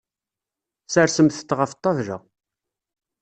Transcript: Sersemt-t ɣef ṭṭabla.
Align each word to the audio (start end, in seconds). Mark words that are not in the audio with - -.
Sersemt-t 0.93 1.49
ɣef 1.57 1.71
ṭṭabla. 1.77 2.17